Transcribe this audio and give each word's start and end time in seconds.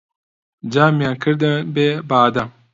جامیان 0.73 1.15
کردن 1.23 1.57
بێ 1.73 1.87
بادە 2.09 2.43